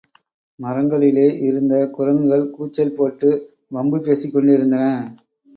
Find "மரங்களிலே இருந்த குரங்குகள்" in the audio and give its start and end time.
0.59-2.49